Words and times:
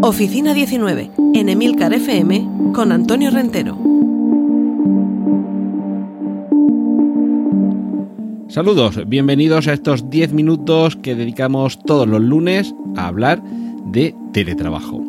Oficina 0.00 0.54
19, 0.54 1.10
en 1.34 1.48
Emilcar 1.48 1.92
FM, 1.92 2.72
con 2.72 2.92
Antonio 2.92 3.32
Rentero. 3.32 3.76
Saludos, 8.46 9.08
bienvenidos 9.08 9.66
a 9.66 9.72
estos 9.72 10.08
10 10.08 10.34
minutos 10.34 10.94
que 10.94 11.16
dedicamos 11.16 11.80
todos 11.80 12.06
los 12.06 12.20
lunes 12.20 12.76
a 12.96 13.08
hablar 13.08 13.42
de 13.86 14.14
teletrabajo. 14.32 15.02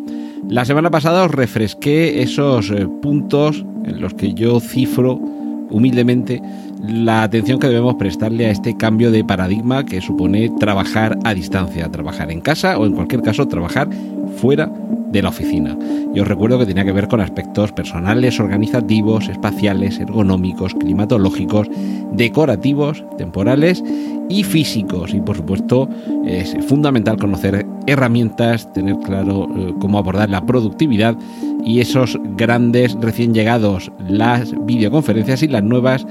La 0.47 0.65
semana 0.65 0.89
pasada 0.89 1.23
os 1.23 1.31
refresqué 1.31 2.23
esos 2.23 2.71
eh, 2.71 2.87
puntos 2.99 3.63
en 3.85 4.01
los 4.01 4.15
que 4.15 4.33
yo 4.33 4.59
cifro 4.59 5.21
humildemente 5.69 6.41
la 6.87 7.23
atención 7.23 7.59
que 7.59 7.67
debemos 7.67 7.95
prestarle 7.95 8.47
a 8.47 8.51
este 8.51 8.75
cambio 8.75 9.11
de 9.11 9.23
paradigma 9.23 9.85
que 9.85 10.01
supone 10.01 10.49
trabajar 10.59 11.17
a 11.25 11.33
distancia, 11.33 11.91
trabajar 11.91 12.31
en 12.31 12.41
casa 12.41 12.77
o 12.79 12.85
en 12.85 12.93
cualquier 12.93 13.21
caso 13.21 13.47
trabajar 13.47 13.89
fuera 14.39 14.71
de 15.11 15.21
la 15.21 15.29
oficina. 15.29 15.77
Y 16.13 16.19
os 16.19 16.27
recuerdo 16.27 16.59
que 16.59 16.65
tenía 16.65 16.85
que 16.85 16.91
ver 16.91 17.07
con 17.07 17.21
aspectos 17.21 17.71
personales, 17.71 18.39
organizativos, 18.39 19.27
espaciales, 19.27 19.99
ergonómicos, 19.99 20.73
climatológicos, 20.75 21.69
decorativos, 22.13 23.03
temporales 23.17 23.83
y 24.29 24.43
físicos. 24.43 25.13
Y 25.13 25.21
por 25.21 25.37
supuesto 25.37 25.89
es 26.25 26.55
fundamental 26.65 27.17
conocer 27.17 27.65
herramientas, 27.87 28.71
tener 28.73 28.97
claro 28.97 29.47
eh, 29.55 29.73
cómo 29.79 29.97
abordar 29.97 30.29
la 30.29 30.45
productividad 30.45 31.17
y 31.65 31.79
esos 31.79 32.17
grandes 32.37 32.95
recién 33.01 33.33
llegados, 33.33 33.91
las 34.07 34.53
videoconferencias 34.65 35.43
y 35.43 35.47
las 35.47 35.63
nuevas 35.63 36.05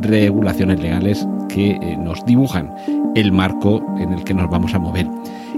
regulaciones 0.00 0.80
legales 0.80 1.26
que 1.48 1.72
eh, 1.72 1.96
nos 1.98 2.24
dibujan 2.24 2.72
el 3.14 3.32
marco 3.32 3.84
en 3.98 4.12
el 4.12 4.24
que 4.24 4.34
nos 4.34 4.50
vamos 4.50 4.74
a 4.74 4.78
mover. 4.78 5.06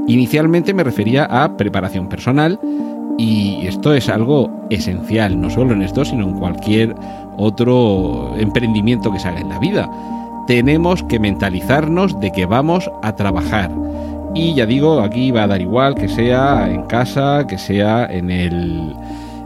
Inicialmente 0.07 0.73
me 0.73 0.85
refería 0.85 1.25
a 1.25 1.57
preparación 1.57 2.09
personal 2.09 2.59
y 3.19 3.67
esto 3.67 3.95
es 3.95 4.09
algo 4.09 4.51
esencial, 4.71 5.41
no 5.41 5.51
solo 5.51 5.73
en 5.73 5.83
esto, 5.83 6.05
sino 6.05 6.29
en 6.29 6.39
cualquier 6.39 6.95
otro 7.37 8.34
emprendimiento 8.39 9.12
que 9.12 9.19
se 9.19 9.29
haga 9.29 9.41
en 9.41 9.49
la 9.49 9.59
vida. 9.59 9.91
Tenemos 10.47 11.03
que 11.03 11.19
mentalizarnos 11.19 12.19
de 12.21 12.31
que 12.31 12.47
vamos 12.47 12.91
a 13.03 13.17
trabajar. 13.17 13.71
Y 14.34 14.55
ya 14.55 14.67
digo, 14.67 15.01
aquí 15.01 15.31
va 15.31 15.45
a 15.45 15.47
dar 15.47 15.61
igual 15.61 15.95
que 15.95 16.09
sea 16.09 16.69
en 16.71 16.83
casa, 16.83 17.47
que 17.49 17.59
sea 17.59 18.07
en 18.07 18.31
el 18.31 18.95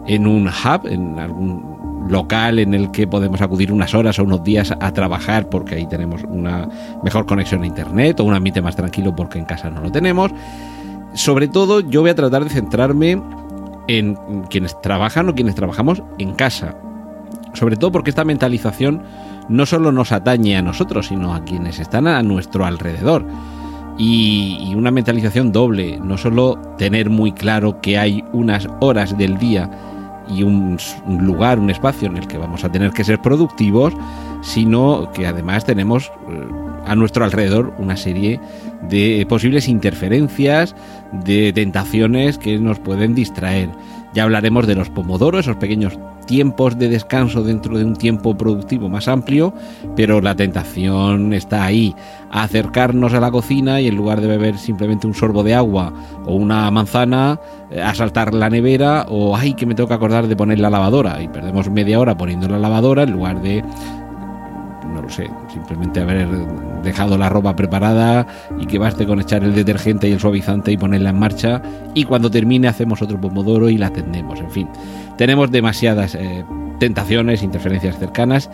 en 0.06 0.26
un 0.26 0.48
hub, 0.48 0.86
en 0.86 1.18
algún 1.18 1.79
local 2.08 2.58
en 2.58 2.74
el 2.74 2.90
que 2.90 3.06
podemos 3.06 3.40
acudir 3.40 3.72
unas 3.72 3.94
horas 3.94 4.18
o 4.18 4.24
unos 4.24 4.42
días 4.42 4.74
a 4.80 4.92
trabajar 4.92 5.48
porque 5.48 5.76
ahí 5.76 5.86
tenemos 5.86 6.22
una 6.24 6.68
mejor 7.02 7.26
conexión 7.26 7.62
a 7.62 7.66
internet 7.66 8.20
o 8.20 8.24
un 8.24 8.34
ambiente 8.34 8.62
más 8.62 8.76
tranquilo 8.76 9.14
porque 9.14 9.38
en 9.38 9.44
casa 9.44 9.70
no 9.70 9.80
lo 9.80 9.92
tenemos. 9.92 10.30
Sobre 11.14 11.48
todo 11.48 11.80
yo 11.80 12.00
voy 12.02 12.10
a 12.10 12.14
tratar 12.14 12.44
de 12.44 12.50
centrarme 12.50 13.20
en 13.88 14.14
quienes 14.48 14.80
trabajan 14.80 15.28
o 15.28 15.34
quienes 15.34 15.54
trabajamos 15.54 16.02
en 16.18 16.34
casa. 16.34 16.76
Sobre 17.54 17.76
todo 17.76 17.90
porque 17.90 18.10
esta 18.10 18.24
mentalización 18.24 19.02
no 19.48 19.66
solo 19.66 19.90
nos 19.90 20.12
atañe 20.12 20.56
a 20.56 20.62
nosotros, 20.62 21.08
sino 21.08 21.34
a 21.34 21.44
quienes 21.44 21.80
están 21.80 22.06
a 22.06 22.22
nuestro 22.22 22.64
alrededor. 22.64 23.26
Y, 23.98 24.56
y, 24.62 24.74
una 24.76 24.90
mentalización 24.90 25.52
doble, 25.52 25.98
no 25.98 26.16
solo 26.16 26.58
tener 26.78 27.10
muy 27.10 27.32
claro 27.32 27.80
que 27.82 27.98
hay 27.98 28.24
unas 28.32 28.66
horas 28.80 29.18
del 29.18 29.36
día 29.36 29.68
y 30.30 30.42
un, 30.42 30.78
lugar, 31.06 31.58
un 31.58 31.70
espacio 31.70 32.08
en 32.08 32.16
el 32.16 32.26
que 32.26 32.38
vamos 32.38 32.64
a 32.64 32.70
tener 32.70 32.92
que 32.92 33.04
ser 33.04 33.20
productivos, 33.20 33.94
sino 34.42 35.10
que 35.12 35.26
además 35.26 35.64
tenemos 35.64 36.10
eh, 36.28 36.46
a 36.86 36.94
nuestro 36.94 37.24
alrededor 37.24 37.74
una 37.78 37.96
serie 37.96 38.40
de 38.88 39.26
posibles 39.28 39.68
interferencias, 39.68 40.74
de 41.12 41.52
tentaciones 41.52 42.38
que 42.38 42.58
nos 42.58 42.78
pueden 42.78 43.14
distraer. 43.14 43.68
Ya 44.14 44.24
hablaremos 44.24 44.66
de 44.66 44.74
los 44.74 44.88
pomodoros, 44.88 45.40
esos 45.40 45.56
pequeños 45.56 45.98
tiempos 46.30 46.78
de 46.78 46.88
descanso 46.88 47.42
dentro 47.42 47.76
de 47.76 47.84
un 47.84 47.96
tiempo 47.96 48.38
productivo 48.38 48.88
más 48.88 49.08
amplio, 49.08 49.52
pero 49.96 50.20
la 50.20 50.36
tentación 50.36 51.34
está 51.34 51.64
ahí, 51.64 51.92
acercarnos 52.30 53.14
a 53.14 53.20
la 53.20 53.32
cocina 53.32 53.80
y 53.80 53.88
en 53.88 53.96
lugar 53.96 54.20
de 54.20 54.28
beber 54.28 54.56
simplemente 54.56 55.08
un 55.08 55.14
sorbo 55.14 55.42
de 55.42 55.56
agua 55.56 55.92
o 56.24 56.36
una 56.36 56.70
manzana, 56.70 57.40
eh, 57.72 57.82
a 57.82 57.96
saltar 57.96 58.32
la 58.32 58.48
nevera 58.48 59.06
o 59.08 59.36
ay 59.36 59.54
que 59.54 59.66
me 59.66 59.74
tengo 59.74 59.88
que 59.88 59.94
acordar 59.94 60.28
de 60.28 60.36
poner 60.36 60.60
la 60.60 60.70
lavadora 60.70 61.20
y 61.20 61.26
perdemos 61.26 61.68
media 61.68 61.98
hora 61.98 62.16
poniendo 62.16 62.48
la 62.48 62.60
lavadora 62.60 63.02
en 63.02 63.10
lugar 63.10 63.42
de 63.42 63.64
no 64.94 65.02
lo 65.02 65.08
sé, 65.08 65.28
simplemente 65.52 66.00
haber 66.00 66.28
dejado 66.82 67.16
la 67.18 67.28
ropa 67.28 67.56
preparada 67.56 68.26
y 68.58 68.66
que 68.66 68.78
baste 68.78 69.06
con 69.06 69.20
echar 69.20 69.42
el 69.44 69.54
detergente 69.54 70.08
y 70.08 70.12
el 70.12 70.20
suavizante 70.20 70.72
y 70.72 70.76
ponerla 70.76 71.10
en 71.10 71.18
marcha. 71.18 71.62
Y 71.94 72.04
cuando 72.04 72.30
termine 72.30 72.68
hacemos 72.68 73.00
otro 73.02 73.20
pomodoro 73.20 73.68
y 73.68 73.78
la 73.78 73.88
atendemos, 73.88 74.40
en 74.40 74.50
fin. 74.50 74.68
Tenemos 75.20 75.50
demasiadas 75.50 76.14
eh, 76.14 76.46
tentaciones, 76.78 77.42
interferencias 77.42 77.98
cercanas 77.98 78.48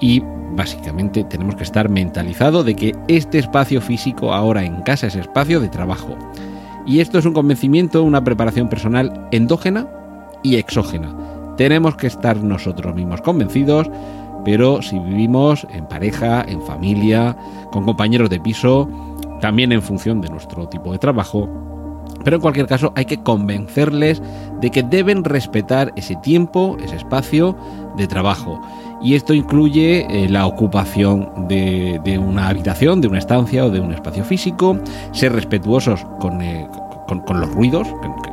y 0.00 0.22
básicamente 0.56 1.22
tenemos 1.22 1.54
que 1.54 1.64
estar 1.64 1.90
mentalizados 1.90 2.64
de 2.64 2.74
que 2.74 2.94
este 3.08 3.38
espacio 3.38 3.82
físico 3.82 4.32
ahora 4.32 4.64
en 4.64 4.80
casa 4.80 5.08
es 5.08 5.16
espacio 5.16 5.60
de 5.60 5.68
trabajo. 5.68 6.16
Y 6.86 7.00
esto 7.00 7.18
es 7.18 7.26
un 7.26 7.34
convencimiento, 7.34 8.02
una 8.02 8.24
preparación 8.24 8.70
personal 8.70 9.28
endógena 9.32 9.86
y 10.42 10.56
exógena. 10.56 11.14
Tenemos 11.58 11.94
que 11.96 12.06
estar 12.06 12.38
nosotros 12.38 12.94
mismos 12.94 13.20
convencidos 13.20 13.90
pero 14.46 14.80
si 14.80 14.98
vivimos 14.98 15.66
en 15.74 15.86
pareja, 15.88 16.42
en 16.48 16.62
familia, 16.62 17.36
con 17.70 17.84
compañeros 17.84 18.30
de 18.30 18.40
piso, 18.40 18.88
también 19.42 19.72
en 19.72 19.82
función 19.82 20.22
de 20.22 20.30
nuestro 20.30 20.66
tipo 20.70 20.90
de 20.90 20.98
trabajo, 20.98 21.77
pero 22.24 22.36
en 22.36 22.42
cualquier 22.42 22.66
caso 22.66 22.92
hay 22.96 23.04
que 23.04 23.22
convencerles 23.22 24.22
de 24.60 24.70
que 24.70 24.82
deben 24.82 25.24
respetar 25.24 25.92
ese 25.96 26.16
tiempo, 26.16 26.76
ese 26.82 26.96
espacio 26.96 27.56
de 27.96 28.06
trabajo. 28.06 28.60
Y 29.00 29.14
esto 29.14 29.32
incluye 29.32 30.06
eh, 30.10 30.28
la 30.28 30.46
ocupación 30.46 31.46
de, 31.48 32.18
una 32.18 32.48
habitación, 32.48 33.00
de 33.00 33.08
una 33.08 33.18
estancia 33.18 33.64
o 33.64 33.70
de 33.70 33.80
un 33.80 33.92
espacio 33.92 34.24
físico, 34.24 34.76
ser 35.12 35.32
respetuosos 35.32 36.04
con, 36.18 36.42
eh, 36.42 36.68
con, 37.08 37.40
los 37.40 37.50
ruidos, 37.52 37.88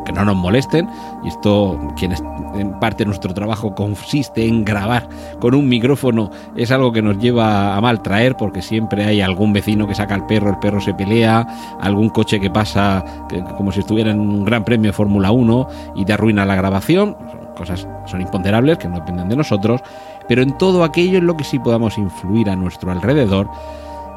que, 0.05 0.11
no 0.11 0.25
nos 0.25 0.35
molesten. 0.35 0.87
Y 1.23 1.29
esto, 1.29 1.79
quienes 1.97 2.21
en 2.55 2.79
parte 2.79 3.05
nuestro 3.05 3.33
trabajo 3.33 3.73
consiste 3.73 4.45
en 4.45 4.63
grabar 4.63 5.07
con 5.39 5.55
un 5.55 5.67
micrófono, 5.67 6.29
es 6.55 6.71
algo 6.71 6.91
que 6.91 7.01
nos 7.01 7.17
lleva 7.17 7.75
a 7.75 7.81
mal 7.81 8.01
traer, 8.01 8.35
porque 8.37 8.61
siempre 8.61 9.05
hay 9.05 9.21
algún 9.21 9.53
vecino 9.53 9.87
que 9.87 9.95
saca 9.95 10.15
al 10.15 10.25
perro, 10.25 10.49
el 10.51 10.59
perro 10.59 10.79
se 10.79 10.93
pelea, 10.93 11.47
algún 11.81 12.09
coche 12.09 12.39
que 12.39 12.49
pasa 12.49 13.03
como 13.57 13.71
si 13.71 13.79
estuviera 13.79 14.11
en 14.11 14.19
un 14.19 14.45
gran 14.45 14.63
premio 14.63 14.89
de 14.89 14.93
Fórmula 14.93 15.31
1 15.31 15.67
y 15.95 16.05
te 16.05 16.13
arruina 16.13 16.45
la 16.45 16.55
grabación. 16.55 17.17
Cosas 17.55 17.87
son 18.05 18.21
imponderables 18.21 18.77
que 18.77 18.89
no 18.89 18.95
dependen 18.95 19.29
de 19.29 19.37
nosotros, 19.37 19.81
pero 20.27 20.41
en 20.41 20.57
todo 20.57 20.83
aquello 20.83 21.17
en 21.17 21.25
lo 21.25 21.37
que 21.37 21.45
sí 21.45 21.57
podamos 21.57 21.97
influir 21.97 22.49
a 22.49 22.55
nuestro 22.55 22.91
alrededor 22.91 23.49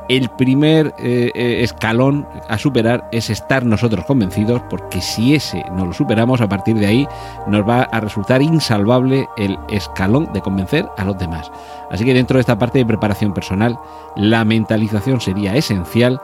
el 0.09 0.31
primer 0.31 0.95
eh, 0.99 1.31
eh, 1.35 1.63
escalón 1.63 2.27
a 2.49 2.57
superar 2.57 3.09
es 3.13 3.29
estar 3.29 3.65
nosotros 3.65 4.07
convencidos, 4.07 4.63
porque 4.71 5.03
si 5.03 5.35
ese 5.35 5.65
no 5.73 5.85
lo 5.85 5.93
superamos, 5.93 6.41
a 6.41 6.49
partir 6.49 6.77
de 6.79 6.87
ahí 6.87 7.09
nos 7.47 7.69
va 7.69 7.83
a 7.83 8.01
resultar 8.01 8.41
insalvable 8.41 9.29
el 9.37 9.59
escalón 9.69 10.33
de 10.33 10.41
convencer 10.41 10.89
a 10.97 11.05
los 11.05 11.19
demás. 11.19 11.51
Así 11.91 12.05
que 12.05 12.15
dentro 12.15 12.37
de 12.37 12.41
esta 12.41 12.59
parte 12.59 12.79
de 12.79 12.87
preparación 12.87 13.35
personal, 13.35 13.79
la 14.17 14.45
mentalización 14.45 15.21
sería 15.21 15.55
esencial. 15.55 16.21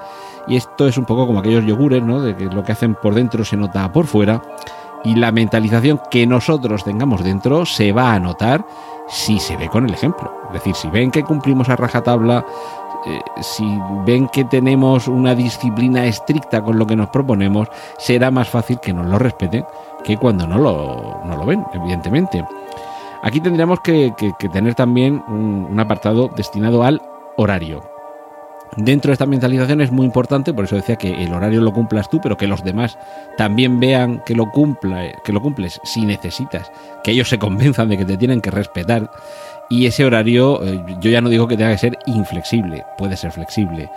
Y 0.46 0.56
esto 0.56 0.88
es 0.88 0.98
un 0.98 1.04
poco 1.04 1.26
como 1.26 1.40
aquellos 1.40 1.64
yogures, 1.64 2.02
¿no? 2.02 2.20
De 2.20 2.36
que 2.36 2.46
lo 2.46 2.64
que 2.64 2.72
hacen 2.72 2.94
por 2.94 3.14
dentro 3.14 3.44
se 3.44 3.56
nota 3.56 3.90
por 3.92 4.06
fuera. 4.06 4.42
Y 5.04 5.16
la 5.16 5.32
mentalización 5.32 6.00
que 6.10 6.26
nosotros 6.26 6.84
tengamos 6.84 7.22
dentro 7.22 7.66
se 7.66 7.92
va 7.92 8.14
a 8.14 8.20
notar 8.20 8.64
si 9.08 9.38
se 9.38 9.56
ve 9.56 9.68
con 9.68 9.86
el 9.86 9.94
ejemplo. 9.94 10.32
Es 10.48 10.54
decir, 10.54 10.74
si 10.74 10.88
ven 10.88 11.10
que 11.10 11.22
cumplimos 11.22 11.68
a 11.68 11.76
rajatabla 11.76 12.44
eh, 13.06 13.20
si 13.42 13.78
ven 14.06 14.28
que 14.28 14.44
tenemos 14.44 15.08
una 15.08 15.34
disciplina 15.34 16.06
estricta 16.06 16.62
con 16.62 16.78
lo 16.78 16.86
que 16.86 16.96
nos 16.96 17.10
proponemos, 17.10 17.68
será 17.98 18.30
más 18.30 18.48
fácil 18.48 18.80
que 18.80 18.92
nos 18.92 19.06
lo 19.06 19.18
respeten 19.18 19.64
que 20.04 20.16
cuando 20.16 20.46
no 20.46 20.58
lo, 20.58 21.20
no 21.24 21.36
lo 21.36 21.46
ven, 21.46 21.64
evidentemente. 21.72 22.44
Aquí 23.22 23.40
tendríamos 23.40 23.80
que, 23.80 24.12
tener 24.52 24.74
también 24.74 25.24
un, 25.28 25.80
apartado 25.80 26.28
destinado 26.28 26.84
al 26.84 27.00
horario. 27.36 27.93
Dentro 28.76 29.10
de 29.10 29.12
esta 29.12 29.26
mentalización 29.26 29.80
es 29.80 29.92
muy 29.92 30.04
importante, 30.04 30.52
por 30.52 30.64
eso 30.64 30.74
decía 30.76 30.96
que 30.96 31.22
el 31.22 31.32
horario 31.32 31.60
lo 31.60 31.72
cumplas 31.72 32.10
tú, 32.10 32.20
pero 32.20 32.36
que 32.36 32.48
los 32.48 32.64
demás 32.64 32.98
también 33.36 33.78
vean 33.78 34.20
que 34.26 34.34
lo, 34.34 34.50
cumpla, 34.50 35.12
que 35.24 35.32
lo 35.32 35.40
cumples 35.40 35.80
si 35.84 36.04
necesitas, 36.04 36.72
que 37.04 37.12
ellos 37.12 37.28
se 37.28 37.38
convenzan 37.38 37.88
de 37.88 37.98
que 37.98 38.04
te 38.04 38.16
tienen 38.16 38.40
que 38.40 38.50
respetar. 38.50 39.10
Y 39.70 39.86
ese 39.86 40.04
horario, 40.04 40.62
eh, 40.64 40.82
yo 41.00 41.10
ya 41.10 41.20
no 41.20 41.28
digo 41.28 41.46
que 41.46 41.56
tenga 41.56 41.72
que 41.72 41.78
ser 41.78 41.98
inflexible, 42.06 42.84
puede 42.98 43.16
ser 43.16 43.30
flexible, 43.30 43.88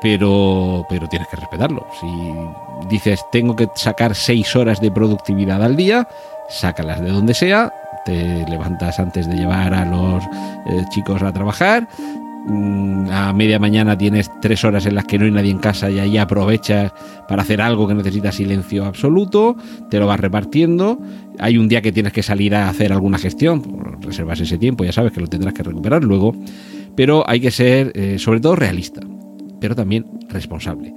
pero, 0.00 0.86
pero 0.88 1.08
tienes 1.08 1.28
que 1.28 1.36
respetarlo. 1.36 1.86
Si 2.00 2.88
dices 2.88 3.24
tengo 3.32 3.56
que 3.56 3.68
sacar 3.74 4.14
seis 4.14 4.54
horas 4.54 4.80
de 4.80 4.90
productividad 4.90 5.62
al 5.62 5.76
día, 5.76 6.06
sácalas 6.48 7.00
de 7.00 7.10
donde 7.10 7.34
sea, 7.34 7.72
te 8.04 8.46
levantas 8.48 8.98
antes 8.98 9.28
de 9.28 9.36
llevar 9.36 9.74
a 9.74 9.84
los 9.84 10.24
eh, 10.24 10.84
chicos 10.90 11.22
a 11.22 11.32
trabajar, 11.32 11.86
a 13.10 13.32
media 13.34 13.58
mañana 13.58 13.96
tienes 13.98 14.30
tres 14.40 14.64
horas 14.64 14.86
en 14.86 14.94
las 14.94 15.04
que 15.04 15.18
no 15.18 15.24
hay 15.24 15.30
nadie 15.30 15.50
en 15.50 15.58
casa 15.58 15.90
y 15.90 15.98
ahí 15.98 16.16
aprovechas 16.16 16.92
para 17.28 17.42
hacer 17.42 17.60
algo 17.60 17.86
que 17.86 17.94
necesita 17.94 18.32
silencio 18.32 18.84
absoluto, 18.84 19.56
te 19.90 19.98
lo 19.98 20.06
vas 20.06 20.20
repartiendo, 20.20 20.98
hay 21.38 21.58
un 21.58 21.68
día 21.68 21.82
que 21.82 21.92
tienes 21.92 22.12
que 22.12 22.22
salir 22.22 22.54
a 22.54 22.68
hacer 22.68 22.92
alguna 22.92 23.18
gestión, 23.18 23.62
reservas 24.00 24.40
ese 24.40 24.58
tiempo, 24.58 24.84
ya 24.84 24.92
sabes 24.92 25.12
que 25.12 25.20
lo 25.20 25.26
tendrás 25.26 25.54
que 25.54 25.62
recuperar 25.62 26.02
luego, 26.02 26.34
pero 26.96 27.28
hay 27.28 27.40
que 27.40 27.50
ser 27.50 27.92
eh, 27.94 28.18
sobre 28.18 28.40
todo 28.40 28.56
realista 28.56 29.00
pero 29.60 29.76
también 29.76 30.06
responsable. 30.28 30.92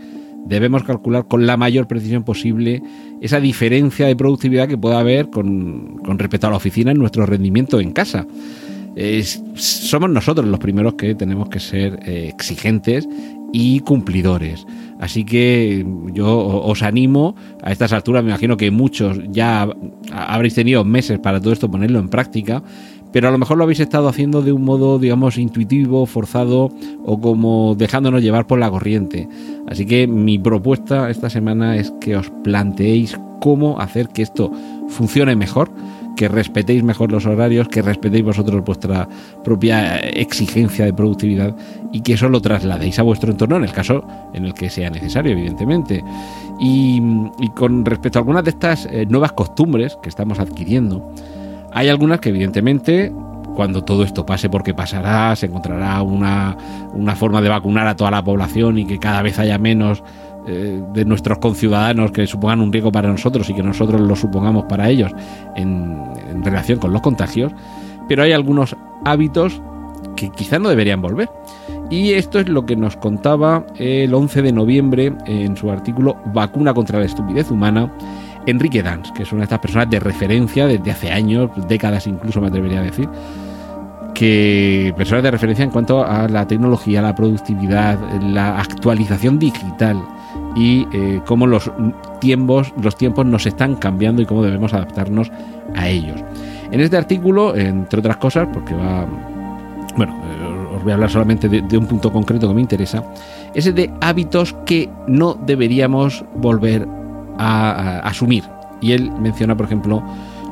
Debemos 0.45 0.83
calcular 0.83 1.27
con 1.27 1.45
la 1.45 1.57
mayor 1.57 1.87
precisión 1.87 2.23
posible 2.23 2.81
esa 3.21 3.39
diferencia 3.39 4.07
de 4.07 4.15
productividad 4.15 4.67
que 4.67 4.77
pueda 4.77 4.99
haber 4.99 5.29
con, 5.29 6.01
respecto 6.17 6.47
a 6.47 6.49
la 6.49 6.57
oficina 6.57 6.91
en 6.91 6.97
nuestro 6.97 7.25
rendimiento 7.25 7.79
en 7.79 7.91
casa. 7.91 8.25
Somos 9.55 10.09
nosotros 10.09 10.47
los 10.47 10.59
primeros 10.59 10.95
que 10.95 11.15
tenemos 11.15 11.49
que 11.49 11.59
ser 11.59 11.99
eh, 12.05 12.29
exigentes 12.33 13.07
y 13.51 13.79
cumplidores. 13.81 14.65
Así 14.99 15.23
que 15.25 15.85
yo 16.13 16.37
os 16.37 16.81
animo 16.81 17.35
a 17.61 17.71
estas 17.71 17.93
alturas, 17.93 18.23
me 18.23 18.29
imagino 18.29 18.57
que 18.57 18.71
muchos 18.71 19.19
ya 19.29 19.67
habréis 20.11 20.55
tenido 20.55 20.83
meses 20.83 21.19
para 21.19 21.39
todo 21.39 21.53
esto 21.53 21.69
ponerlo 21.69 21.99
en 21.99 22.09
práctica, 22.09 22.63
pero 23.11 23.27
a 23.27 23.31
lo 23.31 23.37
mejor 23.37 23.57
lo 23.57 23.63
habéis 23.63 23.79
estado 23.79 24.07
haciendo 24.07 24.41
de 24.41 24.51
un 24.51 24.63
modo, 24.63 24.97
digamos, 24.97 25.37
intuitivo, 25.37 26.07
forzado 26.07 26.71
o 27.05 27.21
como 27.21 27.75
dejándonos 27.77 28.23
llevar 28.23 28.47
por 28.47 28.59
la 28.59 28.71
corriente. 28.71 29.29
Así 29.67 29.85
que 29.85 30.07
mi 30.07 30.39
propuesta 30.39 31.09
esta 31.11 31.29
semana 31.29 31.77
es 31.77 31.93
que 32.01 32.17
os 32.17 32.31
planteéis 32.43 33.19
cómo 33.39 33.79
hacer 33.79 34.07
que 34.07 34.23
esto 34.23 34.51
funcione 34.87 35.35
mejor, 35.35 35.69
que 36.15 36.27
respetéis 36.27 36.83
mejor 36.83 37.11
los 37.11 37.25
horarios, 37.25 37.67
que 37.67 37.81
respetéis 37.81 38.23
vosotros 38.23 38.63
vuestra 38.63 39.07
propia 39.43 39.97
exigencia 39.99 40.85
de 40.85 40.93
productividad 40.93 41.55
y 41.91 42.01
que 42.01 42.13
eso 42.13 42.29
lo 42.29 42.41
trasladéis 42.41 42.99
a 42.99 43.03
vuestro 43.03 43.31
entorno 43.31 43.57
en 43.57 43.63
el 43.63 43.71
caso 43.71 44.03
en 44.33 44.45
el 44.45 44.53
que 44.53 44.69
sea 44.69 44.89
necesario, 44.89 45.31
evidentemente. 45.31 46.03
Y, 46.59 47.01
con 47.55 47.83
respecto 47.85 48.19
a 48.19 48.21
algunas 48.21 48.43
de 48.43 48.51
estas 48.51 48.85
eh, 48.85 49.05
nuevas 49.07 49.31
costumbres 49.31 49.97
que 50.01 50.09
estamos 50.09 50.39
adquiriendo, 50.39 51.13
hay 51.71 51.89
algunas 51.89 52.19
que 52.19 52.29
evidentemente 52.29 53.11
cuando 53.53 53.83
todo 53.83 54.03
esto 54.03 54.25
pase, 54.25 54.49
porque 54.49 54.73
pasará, 54.73 55.35
se 55.35 55.45
encontrará 55.45 56.01
una, 56.01 56.55
forma 57.15 57.41
de 57.41 57.49
vacunar 57.49 57.87
a 57.87 57.95
toda 57.95 58.11
la 58.11 58.23
población 58.23 58.77
y 58.79 58.85
que 58.85 58.99
cada 58.99 59.21
vez 59.21 59.39
haya 59.39 59.57
menos 59.57 60.03
eh, 60.45 60.83
de 60.93 61.05
nuestros 61.05 61.37
conciudadanos 61.37 62.11
que 62.11 62.27
supongan 62.27 62.59
un 62.59 62.73
riesgo 62.73 62.91
para 62.91 63.09
nosotros 63.09 63.49
y 63.49 63.53
que 63.53 63.63
nosotros 63.63 64.01
lo 64.01 64.13
supongamos 64.15 64.65
para 64.65 64.89
ellos 64.89 65.11
en, 65.55 66.03
relación 66.43 66.79
con 66.79 66.91
los 66.91 67.01
contagios, 67.01 67.53
pero 68.09 68.23
hay 68.23 68.33
algunos 68.33 68.75
hábitos 69.05 69.61
que 70.17 70.29
quizá 70.29 70.59
no 70.59 70.67
deberían 70.67 71.01
volver. 71.01 71.29
Y 71.89 72.11
esto 72.11 72.39
es 72.39 72.49
lo 72.49 72.65
que 72.65 72.75
nos 72.75 72.97
contaba 72.97 73.65
el 73.77 74.13
11 74.13 74.41
de 74.41 74.51
noviembre 74.51 75.13
en 75.25 75.55
su 75.55 75.71
artículo 75.71 76.17
Vacuna 76.33 76.73
contra 76.73 76.99
la 76.99 77.05
estupidez 77.05 77.49
humana 77.49 77.89
Enrique 78.45 78.83
Dans, 78.83 79.09
que 79.13 79.23
es 79.23 79.31
una 79.31 79.41
de 79.41 79.45
estas 79.45 79.59
personas 79.59 79.89
de 79.89 80.01
referencia 80.01 80.67
desde 80.67 80.91
hace 80.91 81.11
años, 81.11 81.51
décadas 81.69 82.05
incluso 82.07 82.41
me 82.41 82.47
atrevería 82.47 82.79
a 82.79 82.83
decir, 82.83 83.07
que 84.13 84.93
personas 84.97 85.23
de 85.23 85.31
referencia 85.31 85.63
en 85.63 85.71
cuanto 85.71 86.05
a 86.05 86.27
la 86.27 86.45
tecnología, 86.45 87.01
la 87.01 87.15
productividad, 87.15 87.97
la 88.21 88.59
actualización 88.59 89.39
digital 89.39 90.03
y 90.55 90.87
eh, 90.93 91.21
cómo 91.25 91.47
los 91.47 91.71
tiempos, 92.19 92.73
los 92.81 92.95
tiempos 92.95 93.25
nos 93.25 93.45
están 93.45 93.75
cambiando 93.75 94.21
y 94.21 94.25
cómo 94.25 94.43
debemos 94.43 94.73
adaptarnos 94.73 95.31
a 95.75 95.89
ellos. 95.89 96.23
En 96.71 96.79
este 96.79 96.97
artículo, 96.97 97.55
entre 97.55 97.99
otras 97.99 98.17
cosas, 98.17 98.47
porque 98.51 98.73
va, 98.73 99.05
bueno, 99.95 100.13
eh, 100.13 100.75
os 100.75 100.83
voy 100.83 100.91
a 100.91 100.95
hablar 100.95 101.09
solamente 101.09 101.47
de, 101.49 101.77
un 101.77 101.87
punto 101.87 102.11
concreto 102.11 102.47
que 102.47 102.53
me 102.53 102.61
interesa, 102.61 103.03
es 103.53 103.67
el 103.67 103.75
de 103.75 103.91
hábitos 104.01 104.55
que 104.65 104.89
no 105.07 105.33
deberíamos 105.33 106.23
volver 106.35 106.87
a, 107.37 107.99
asumir. 107.99 108.43
Y 108.81 108.91
él 108.91 109.11
menciona, 109.19 109.55
por 109.55 109.65
ejemplo, 109.65 110.03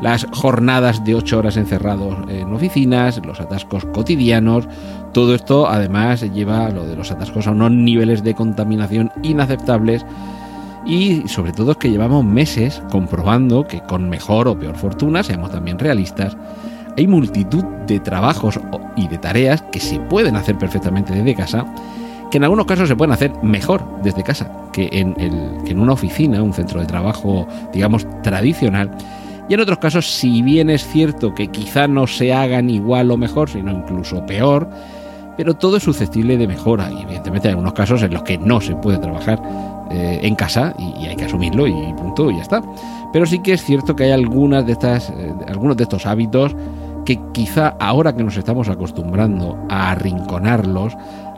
las 0.01 0.25
jornadas 0.31 1.03
de 1.05 1.15
ocho 1.15 1.37
horas 1.37 1.57
encerrados 1.57 2.17
en 2.27 2.51
oficinas, 2.53 3.21
los 3.25 3.39
atascos 3.39 3.85
cotidianos. 3.85 4.67
Todo 5.13 5.35
esto 5.35 5.69
además 5.69 6.21
lleva 6.33 6.69
lo 6.69 6.85
de 6.85 6.95
los 6.95 7.11
atascos 7.11 7.47
a 7.47 7.51
unos 7.51 7.71
niveles 7.71 8.23
de 8.23 8.33
contaminación 8.33 9.11
inaceptables 9.21 10.05
y 10.85 11.27
sobre 11.27 11.51
todo 11.51 11.71
es 11.71 11.77
que 11.77 11.91
llevamos 11.91 12.25
meses 12.25 12.81
comprobando 12.89 13.67
que 13.67 13.81
con 13.81 14.09
mejor 14.09 14.47
o 14.47 14.57
peor 14.57 14.75
fortuna, 14.75 15.21
seamos 15.21 15.51
también 15.51 15.77
realistas, 15.77 16.35
hay 16.97 17.07
multitud 17.07 17.63
de 17.85 17.99
trabajos 17.99 18.59
y 18.95 19.07
de 19.07 19.17
tareas 19.17 19.61
que 19.71 19.79
se 19.79 19.99
pueden 19.99 20.35
hacer 20.35 20.57
perfectamente 20.57 21.13
desde 21.13 21.35
casa 21.35 21.65
que 22.31 22.37
en 22.37 22.45
algunos 22.45 22.65
casos 22.65 22.87
se 22.87 22.95
pueden 22.95 23.11
hacer 23.11 23.31
mejor 23.43 23.83
desde 24.01 24.23
casa 24.23 24.49
que 24.71 24.89
en, 24.91 25.13
en 25.19 25.79
una 25.79 25.93
oficina, 25.93 26.41
un 26.41 26.53
centro 26.53 26.79
de 26.79 26.87
trabajo, 26.87 27.45
digamos, 27.73 28.07
tradicional. 28.23 28.89
Y 29.51 29.53
en 29.53 29.59
otros 29.59 29.79
casos, 29.79 30.09
si 30.09 30.41
bien 30.41 30.69
es 30.69 30.87
cierto 30.87 31.35
que 31.35 31.49
quizá 31.49 31.85
no 31.85 32.07
se 32.07 32.33
hagan 32.33 32.69
igual 32.69 33.11
o 33.11 33.17
mejor, 33.17 33.49
sino 33.49 33.69
incluso 33.69 34.25
peor, 34.25 34.69
pero 35.35 35.55
todo 35.55 35.75
es 35.75 35.83
susceptible 35.83 36.37
de 36.37 36.47
mejora. 36.47 36.89
Y 36.89 37.01
evidentemente 37.01 37.49
hay 37.49 37.51
algunos 37.51 37.73
casos 37.73 38.01
en 38.01 38.13
los 38.13 38.23
que 38.23 38.37
no 38.37 38.61
se 38.61 38.77
puede 38.77 38.97
trabajar 38.99 39.41
eh, 39.91 40.21
en 40.23 40.35
casa 40.35 40.73
y, 40.79 41.05
hay 41.05 41.17
que 41.17 41.25
asumirlo 41.25 41.67
y 41.67 41.73
punto, 41.97 42.31
y 42.31 42.37
ya 42.37 42.43
está. 42.43 42.61
Pero 43.11 43.25
sí 43.25 43.39
que 43.39 43.51
es 43.51 43.61
cierto 43.61 43.93
que 43.93 44.05
hay 44.05 44.11
algunas 44.11 44.65
de 44.65 44.71
estas, 44.71 45.09
eh, 45.09 45.33
algunos 45.49 45.75
de 45.75 45.83
estos 45.83 46.05
hábitos 46.05 46.55
que 47.03 47.19
quizá 47.33 47.75
ahora 47.81 48.15
que 48.15 48.23
nos 48.23 48.37
estamos 48.37 48.69
acostumbrando 48.69 49.57
a 49.69 49.91
arrinconarlos, 49.91 50.95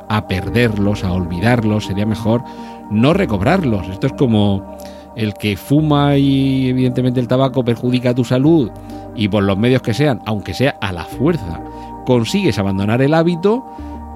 a 0.08 0.28
perderlos, 0.28 1.04
a 1.04 1.14
olvidarlos, 1.14 1.86
sería 1.86 2.06
mejor 2.06 2.44
no 2.92 3.16
recobrarlos. 3.16 3.88
Esto 3.88 4.06
es 4.06 4.14
como 4.14 4.78
el 5.16 5.34
que 5.34 5.58
fuma 5.58 6.18
y 6.18 6.70
evidentemente 6.70 7.20
el 7.20 7.28
tabaco 7.28 7.64
perjudica 7.64 8.14
tu 8.14 8.24
salud 8.24 8.72
y 9.16 9.28
por 9.28 9.44
los 9.44 9.58
medios 9.58 9.82
que 9.82 9.94
sean, 9.94 10.22
aunque 10.26 10.54
sea 10.54 10.78
a 10.82 10.92
la 10.92 11.06
fuerza, 11.06 11.62
consigues 12.06 12.58
abandonar 12.60 13.02
el 13.02 13.14
hábito 13.14 13.64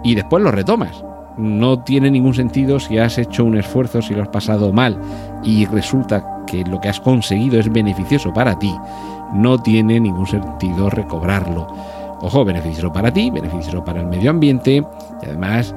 y 0.04 0.16
después 0.16 0.44
lo 0.44 0.52
retomas. 0.52 1.04
No 1.38 1.80
tiene 1.84 2.10
ningún 2.10 2.34
sentido 2.34 2.80
si 2.80 2.98
has 2.98 3.18
hecho 3.20 3.46
un 3.46 3.58
esfuerzo, 3.58 4.02
si 4.02 4.16
lo 4.16 4.24
has 4.24 4.30
pasado 4.30 4.74
mal 4.74 5.00
y 5.44 5.66
resulta 5.66 6.44
que 6.48 6.64
lo 6.64 6.82
que 6.82 6.90
has 6.90 7.00
conseguido 7.00 7.60
es 7.60 7.72
beneficioso 7.72 8.34
para 8.34 8.58
ti. 8.58 8.74
No 9.34 9.60
tiene 9.60 10.00
ningún 10.00 10.26
sentido 10.26 10.90
recobrarlo. 10.90 11.68
Ojo, 12.22 12.44
beneficioso 12.44 12.92
para 12.92 13.12
ti, 13.12 13.30
beneficioso 13.30 13.84
para 13.84 14.00
el 14.00 14.08
medio 14.08 14.32
ambiente 14.32 14.84
y 15.22 15.26
además 15.26 15.76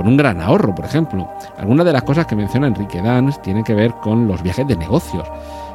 con 0.00 0.08
un 0.08 0.16
gran 0.16 0.40
ahorro, 0.40 0.74
por 0.74 0.86
ejemplo. 0.86 1.28
Algunas 1.58 1.84
de 1.84 1.92
las 1.92 2.04
cosas 2.04 2.24
que 2.24 2.34
menciona 2.34 2.68
Enrique 2.68 3.02
Dans 3.02 3.42
tienen 3.42 3.62
que 3.62 3.74
ver 3.74 3.92
con 3.96 4.26
los 4.26 4.42
viajes 4.42 4.66
de 4.66 4.74
negocios. 4.74 5.28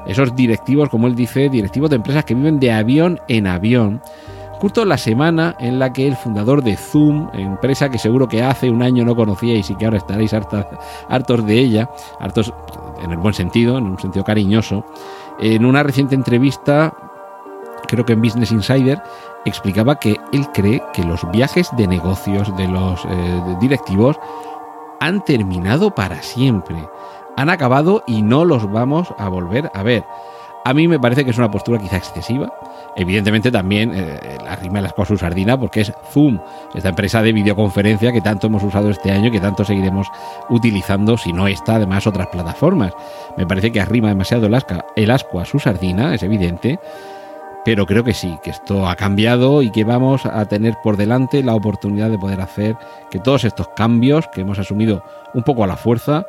Esos 0.08 0.36
directivos, 0.36 0.90
como 0.90 1.06
él 1.06 1.14
dice, 1.14 1.48
directivos 1.48 1.92
de 1.92 1.98
empresas 1.98 2.26
que 2.26 2.34
viven 2.34 2.60
de 2.60 2.72
avión 2.72 3.20
en 3.28 3.46
avión. 3.46 4.02
Justo 4.54 4.84
la 4.84 4.98
semana 4.98 5.56
en 5.60 5.78
la 5.78 5.94
que 5.94 6.08
el 6.08 6.16
fundador 6.16 6.64
de 6.64 6.76
Zoom, 6.76 7.30
empresa 7.34 7.90
que 7.90 8.00
seguro 8.00 8.28
que 8.28 8.42
hace 8.42 8.72
un 8.72 8.82
año 8.82 9.06
no 9.06 9.16
conocíais 9.16 9.70
y 9.70 9.76
que 9.76 9.86
ahora 9.86 9.98
estaréis 9.98 10.34
hartos 10.34 11.46
de 11.46 11.60
ella, 11.60 11.88
hartos 12.20 12.52
en 13.04 13.12
el 13.12 13.18
buen 13.18 13.36
sentido, 13.36 13.78
en 13.78 13.84
un 13.84 14.00
sentido 14.00 14.26
cariñoso, 14.26 14.88
en 15.40 15.66
una 15.68 15.84
reciente 15.84 16.16
entrevista, 16.16 16.92
creo 17.88 18.04
que 18.04 18.14
en 18.14 18.24
Business 18.24 18.52
Insider, 18.52 19.04
explicaba 19.46 20.00
que 20.00 20.20
él 20.34 20.48
cree 20.54 20.82
que 20.94 21.04
los 21.04 21.30
viajes 21.32 21.70
de 21.78 21.88
negocios 21.88 22.56
de 22.58 22.68
los 22.68 23.06
eh, 23.06 23.56
directivos 23.62 24.20
han 25.00 25.24
terminado 25.24 25.94
para 25.94 26.22
siempre. 26.22 26.78
Han 27.38 27.50
acabado 27.50 28.04
y 28.08 28.22
no 28.22 28.46
los 28.46 28.72
vamos 28.72 29.14
a 29.18 29.30
volver 29.30 29.72
a 29.74 29.84
ver. 29.84 30.06
A 30.64 30.74
mí 30.74 30.88
me 30.88 31.00
parece 31.00 31.24
que 31.24 31.30
es 31.30 31.38
una 31.38 31.52
postura 31.52 31.78
quizá 31.78 31.98
excesiva. 31.98 32.52
Evidentemente 32.96 33.52
también 33.52 33.92
eh, 33.94 34.38
la 34.44 34.56
rima 34.56 34.80
de 34.80 34.84
las 34.84 34.94
cosas 34.94 35.20
sardina 35.20 35.60
porque 35.60 35.82
es 35.82 35.94
Zoom, 36.12 36.40
esta 36.74 36.90
empresa 36.90 37.22
de 37.22 37.34
videoconferencia 37.34 38.12
que 38.12 38.22
tanto 38.22 38.48
hemos 38.48 38.64
usado 38.64 38.90
este 38.90 39.12
año 39.12 39.28
y 39.28 39.32
que 39.32 39.40
tanto 39.40 39.64
seguiremos 39.64 40.08
utilizando 40.50 41.18
si 41.18 41.34
no 41.34 41.48
está 41.48 41.76
además 41.76 42.08
otras 42.08 42.28
plataformas. 42.28 42.94
Me 43.38 43.46
parece 43.46 43.72
que 43.72 43.80
arrima 43.80 44.08
demasiado 44.08 44.48
el 44.48 45.12
asco 45.12 45.40
a 45.40 45.46
su 45.46 45.60
sardina, 45.60 46.16
es 46.16 46.24
evidente 46.24 46.80
pero 47.66 47.88
creo 47.88 48.04
que 48.04 48.14
sí, 48.14 48.38
que 48.44 48.52
esto 48.52 48.88
ha 48.88 48.96
cambiado 48.96 49.64
y 49.64 49.72
que 49.72 49.84
vamos 49.84 50.26
a 50.28 50.46
tener 50.46 50.76
por 50.84 50.98
delante 50.98 51.44
la 51.44 51.56
oportunidad 51.56 52.12
de 52.12 52.20
poder 52.20 52.40
hacer 52.40 52.78
que 53.10 53.20
todos 53.20 53.44
estos 53.44 53.68
cambios 53.70 54.28
que 54.28 54.42
hemos 54.42 54.60
asumido 54.60 55.04
un 55.34 55.44
poco 55.44 55.64
a 55.64 55.68
la 55.68 55.76
fuerza 55.76 56.28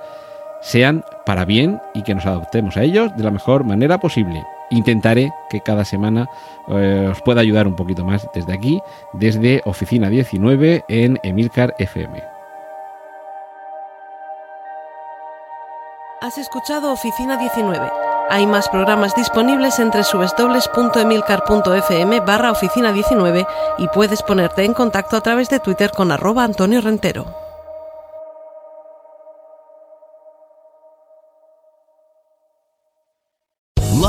sean 0.63 1.05
para 1.27 1.45
bien 1.45 1.81
y 1.93 2.03
que 2.03 2.15
nos 2.15 2.25
adoptemos 2.25 2.79
a 2.79 2.83
ellos 2.83 3.15
de 3.17 3.23
la 3.23 3.31
mejor 3.31 3.65
manera 3.65 3.99
posible. 3.99 4.43
Intentaré 4.71 5.31
que 5.51 5.61
cada 5.61 5.85
semana 5.85 6.27
eh, 6.69 7.09
os 7.13 7.21
pueda 7.21 7.43
ayudar 7.43 7.69
un 7.69 7.77
poquito 7.77 8.05
más 8.05 8.27
desde 8.35 8.55
aquí, 8.55 8.81
desde 9.13 9.61
Oficina 9.67 10.09
19 10.09 10.87
en 10.89 11.21
Emilcar 11.23 11.75
FM. 11.79 12.25
Has 16.23 16.39
escuchado 16.39 16.91
Oficina 16.91 17.37
19. 17.37 18.16
Hay 18.29 18.47
más 18.47 18.69
programas 18.69 19.15
disponibles 19.15 19.79
entre 19.79 20.03
www.emilcar.fm 20.03 22.21
barra 22.21 22.51
oficina 22.51 22.93
19 22.93 23.47
y 23.79 23.89
puedes 23.89 24.23
ponerte 24.23 24.65
en 24.65 24.75
contacto 24.75 25.17
a 25.17 25.21
través 25.21 25.49
de 25.49 25.61
Twitter 25.61 25.93
con 25.93 26.11
arroba 26.11 26.43
Antonio 26.43 26.81
Rentero. 26.81 27.46